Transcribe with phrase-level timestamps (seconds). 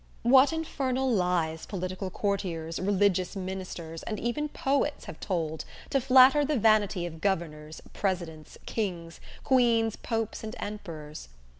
[0.23, 6.57] What infernal lies political courtiers, religious ministers and even poets have told to flatter the
[6.57, 11.27] vanity of governors, presidents, kings, queens, popes and emperors!